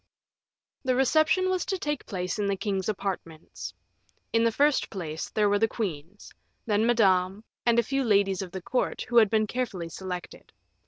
The 0.83 0.95
reception 0.95 1.47
was 1.51 1.63
to 1.67 1.77
take 1.77 2.07
place 2.07 2.39
in 2.39 2.47
the 2.47 2.55
king's 2.55 2.89
apartments. 2.89 3.71
In 4.33 4.43
the 4.43 4.51
first 4.51 4.89
place, 4.89 5.29
there 5.29 5.47
were 5.47 5.59
the 5.59 5.67
queens, 5.67 6.33
then 6.65 6.87
Madame, 6.87 7.43
and 7.67 7.77
a 7.77 7.83
few 7.83 8.03
ladies 8.03 8.41
of 8.41 8.51
the 8.51 8.63
court, 8.63 9.03
who 9.09 9.17
had 9.17 9.29
been 9.29 9.45
carefully 9.45 9.89
selected. 9.89 10.51